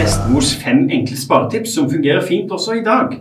[0.00, 3.18] bestemors fem enkle sparetips som fungerer fint også i dag.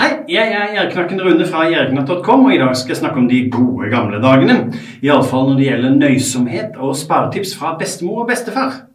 [0.00, 3.42] Hei, jeg er Gjerknakken Rune fra gjerknatt.com, og i dag skal jeg snakke om de
[3.52, 4.56] gode gamle dagene.
[5.04, 8.86] Iallfall når det gjelder nøysomhet og sparetips fra bestemor og bestefar.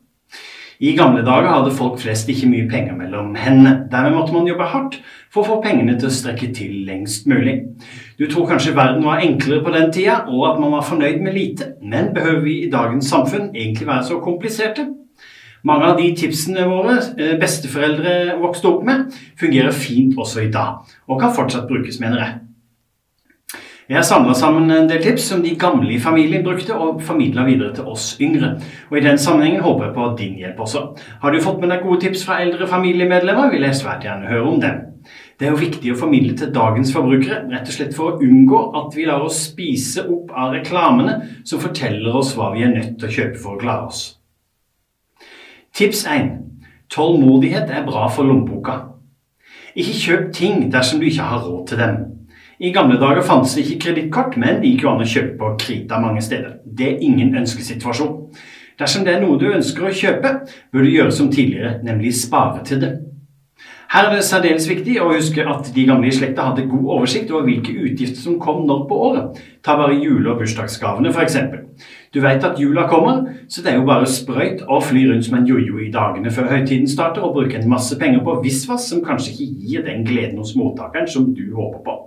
[0.83, 3.85] I gamle dager hadde folk flest ikke mye penger mellom hendene.
[3.91, 4.99] Dermed måtte man jobbe hardt
[5.31, 7.55] for å få pengene til å strekke til lengst mulig.
[8.19, 11.39] Du tror kanskje verden var enklere på den tida, og at man var fornøyd med
[11.39, 11.71] lite.
[11.79, 14.89] Men behøver vi i dagens samfunn egentlig være så kompliserte?
[15.65, 20.83] Mange av de tipsene våre eh, besteforeldre vokste opp med, fungerer fint også i dag,
[21.09, 22.41] og kan fortsatt brukes, mener jeg.
[23.85, 27.43] Jeg har samla sammen en del tips som de gamle i familien brukte, og formidla
[27.45, 28.55] videre til oss yngre.
[28.89, 30.81] Og I den sammenhengen håper jeg på din hjelp også.
[31.21, 34.49] Har du fått med deg gode tips fra eldre familiemedlemmer, vil jeg svært gjerne høre
[34.49, 34.81] om dem.
[35.37, 38.61] Det er jo viktig å formidle til dagens forbrukere, rett og slett for å unngå
[38.81, 42.97] at vi lar oss spise opp av reklamene som forteller oss hva vi er nødt
[42.97, 44.14] til å kjøpe for å klare oss.
[45.75, 46.29] Tips 1.
[46.89, 48.77] Tålmodighet er bra for lommeboka.
[49.75, 51.97] Ikke kjøp ting dersom du ikke har råd til dem.
[52.63, 55.49] I gamle dager fantes det ikke kredittkort, men det gikk jo an å kjøpe på
[55.65, 56.61] krita mange steder.
[56.63, 58.15] Det er ingen ønskesituasjon.
[58.79, 60.31] Dersom det er noe du ønsker å kjøpe,
[60.71, 62.93] bør du gjøre som tidligere, nemlig spare til det.
[63.95, 67.29] Her er det særdeles viktig å huske at de gamle i slekta hadde god oversikt
[67.31, 69.37] over hvilke utgifter som kom når på året.
[69.63, 71.37] Ta bare jule- og bursdagsgavene, f.eks.
[72.11, 75.39] Du vet at jula kommer, så det er jo bare sprøyt å fly rundt som
[75.39, 78.99] en jojo i dagene før høytiden starter og bruke en masse penger på visvas som
[79.05, 81.97] kanskje ikke gir den gleden hos mottakeren som du håper på.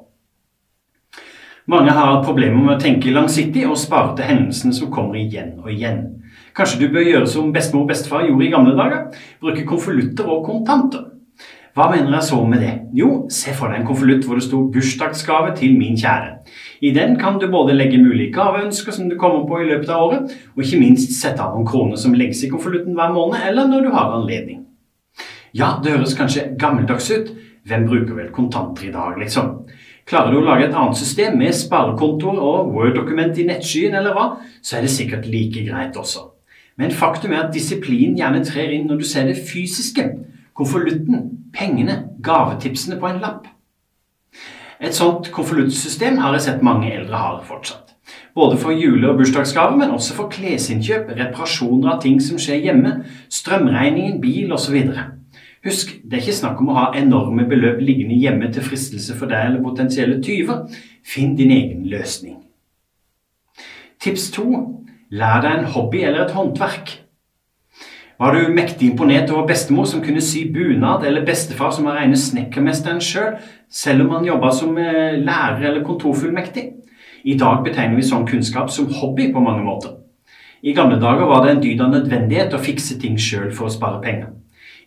[1.73, 5.73] Mange har problemer med å tenke langsiktig og spare til hendelsene som kommer igjen og
[5.73, 6.05] igjen.
[6.53, 9.23] Kanskje du bør gjøre som bestemor og bestefar gjorde i gamle dager?
[9.41, 11.15] Bruke konvolutter og kontanter.
[11.77, 12.73] Hva mener jeg så med det?
[12.97, 16.39] Jo, se for deg en konvolutt hvor det sto 'bursdagsgave til min kjære'.
[16.83, 20.03] I den kan du både legge mulige gaveønsker som du kommer på i løpet av
[20.03, 23.69] året, og ikke minst sette av noen kroner som legges i konvolutten hver måned, eller
[23.69, 24.65] når du har anledning.
[25.55, 27.35] Ja, det høres kanskje gammeldags ut.
[27.69, 29.67] Hvem bruker vel kontanter i dag, liksom?
[30.09, 34.27] Klarer du å lage et annet system med sparekontoer og Word-dokument i nettskyen eller hva,
[34.65, 36.31] så er det sikkert like greit også.
[36.81, 40.07] Men faktum er at disiplin gjerne trer inn når du ser det fysiske.
[40.59, 43.47] Konvolutten, pengene, gavetipsene på en lapp.
[44.81, 47.95] Et sånt konvoluttsystem har jeg sett mange eldre har fortsatt.
[48.35, 52.93] Både for jule- og bursdagsgaver, men også for klesinnkjøp, reparasjoner av ting som skjer hjemme,
[53.31, 54.77] strømregningen, bil osv.
[55.67, 59.31] Husk, det er ikke snakk om å ha enorme beløp liggende hjemme til fristelse for
[59.31, 60.69] deg eller potensielle tyver.
[61.07, 62.39] Finn din egen løsning.
[63.99, 64.47] Tips to
[65.11, 66.95] lær deg en hobby eller et håndverk.
[68.19, 72.19] Var du mektig imponert over bestemor som kunne sy bunad, eller bestefar som var rene
[72.19, 76.65] snekkermesteren sjøl, selv, selv om han jobba som eh, lærer eller kontorfullmektig?
[77.31, 79.95] I dag betegner vi sånn kunnskap som hobby på mange måter.
[80.67, 83.77] I gamle dager var det en dyd av nødvendighet å fikse ting sjøl for å
[83.77, 84.35] spare penger.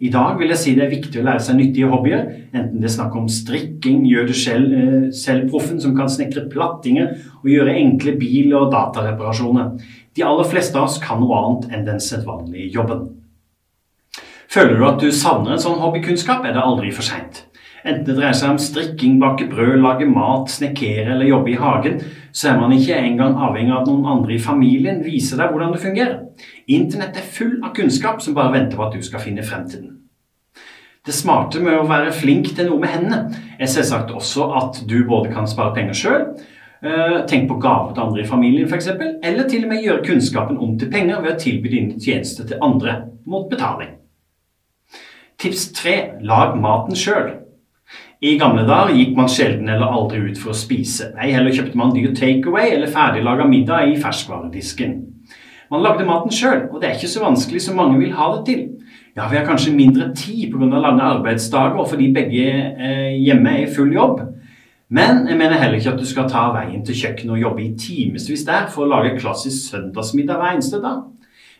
[0.03, 2.89] I dag vil jeg si det er viktig å lære seg nyttige hobbyer, enten det
[2.89, 7.15] er snakk om strikking, gjør det eh, selv-proffen som kan snekre plattinger
[7.45, 9.71] og gjøre enkle bil- og datareparasjoner.
[10.17, 13.20] De aller fleste av oss kan noe annet enn den sedvanlige jobben.
[14.51, 17.45] Føler du at du savner en sånn hobbykunnskap, er det aldri for seint.
[17.81, 22.01] Enten det dreier seg om strikking, bake brød, lage mat, snekkere eller jobbe i hagen,
[22.35, 25.71] så er man ikke engang avhengig av at noen andre i familien viser deg hvordan
[25.73, 26.19] det fungerer.
[26.69, 29.85] Internett er full av kunnskap som bare venter på at du skal finne frem til
[29.85, 29.95] den.
[31.07, 34.99] Det smarte med å være flink til noe med hendene er selvsagt også at du
[35.07, 36.27] både kan spare penger sjøl,
[36.83, 40.61] eh, tenk på gaver til andre i familien f.eks., eller til og med gjøre kunnskapen
[40.61, 43.95] om til penger ved å tilby dine tjenester til andre mot betaling.
[45.41, 47.31] Tips tre lag maten sjøl.
[48.21, 51.07] I gamle dager gikk man sjelden eller aldri ut for å spise.
[51.15, 54.99] Nei, heller kjøpte man dyr takeaway eller ferdiglaga middag i ferskvaredisken.
[55.73, 58.43] Man lagde maten sjøl, og det er ikke så vanskelig som mange vil ha det
[58.51, 58.61] til.
[59.17, 60.69] Ja, vi har kanskje mindre tid pga.
[60.77, 64.21] lange arbeidsdager og fordi begge eh, hjemme er i full jobb.
[64.93, 67.73] Men jeg mener heller ikke at du skal ta veien til kjøkkenet og jobbe i
[67.79, 71.01] timevis der for å lage klassisk søndagsmiddag hver eneste dag.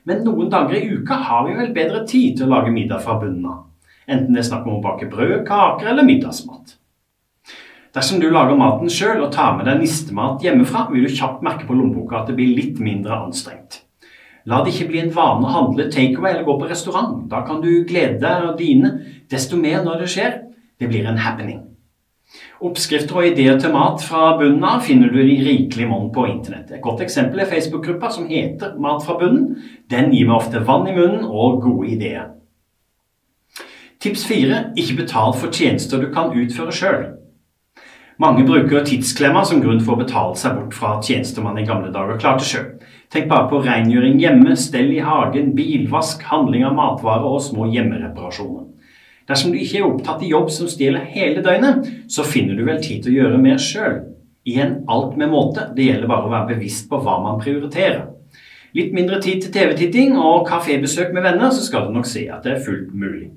[0.06, 3.18] Men noen dager i uka har vi vel bedre tid til å lage middag fra
[3.18, 3.71] bunnen av
[4.12, 6.78] enten det er snakk om å bake brød, kaker eller middagsmat.
[7.96, 11.68] Dersom du lager maten sjøl og tar med deg nistemat hjemmefra, vil du kjapt merke
[11.68, 13.82] på lommeboka at det blir litt mindre anstrengt.
[14.48, 17.28] La det ikke bli en vane å handle takeaway eller gå på restaurant.
[17.30, 18.96] Da kan du glede deg og dine
[19.30, 20.40] desto mer når det skjer.
[20.82, 21.60] Det blir en happening.
[22.64, 26.72] Oppskrifter og ideer til mat fra bunnen av finner du i rikelig monn på internett.
[26.72, 29.58] Et godt eksempel er Facebook-gruppa som heter Mat fra bunnen.
[29.92, 32.30] Den gir meg ofte vann i munnen og gode ideer.
[34.02, 37.04] Tips fire ikke betal for tjenester du kan utføre sjøl.
[38.22, 41.92] Mange bruker tidsklemma som grunn for å betale seg bort fra tjenester man i gamle
[41.94, 42.66] dager klarte sjøl.
[43.14, 48.72] Tenk bare på rengjøring hjemme, stell i hagen, bilvask, handling av matvarer og små hjemmereparasjoner.
[49.30, 52.82] Dersom du ikke er opptatt i jobb som stjeler hele døgnet, så finner du vel
[52.82, 54.00] tid til å gjøre mer sjøl.
[54.50, 58.08] Igjen alt med måte, det gjelder bare å være bevisst på hva man prioriterer.
[58.74, 62.42] Litt mindre tid til TV-titting og kafébesøk med venner, så skal du nok se at
[62.48, 63.30] det er fullt mulig.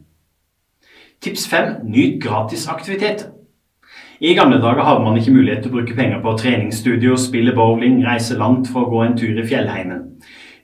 [1.24, 1.74] Tips 5.
[1.84, 3.26] Nyt gratisaktiviteter.
[4.20, 8.02] I gamle dager hadde man ikke mulighet til å bruke penger på treningsstudio, spille bowling,
[8.04, 10.02] reise langt for å gå en tur i fjellheimen.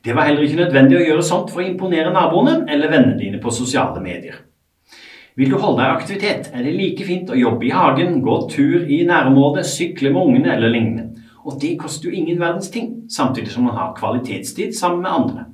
[0.04, 3.40] Det var heller ikke nødvendig å gjøre sånt for å imponere naboene eller vennene dine
[3.40, 4.36] på sosiale medier.
[5.40, 8.36] Vil du holde deg i aktivitet, er det like fint å jobbe i hagen, gå
[8.52, 11.24] tur i nærområdet, sykle med ungene eller lignende.
[11.40, 15.46] Og det koster jo ingen verdens ting, samtidig som man har kvalitetstid sammen med andre.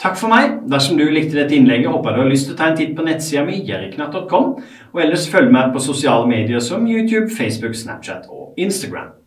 [0.00, 0.62] Takk for meg.
[0.72, 2.94] Dersom du likte dette innlegget, håper jeg du har lyst til å ta en titt
[2.96, 4.50] på nettsida mi, jerriknatt.com,
[4.94, 9.19] og ellers følg med på sosiale medier som YouTube, Facebook, Snapchat og Instagram.